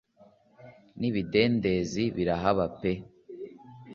[0.99, 2.93] n'ibidendezi birahaba pe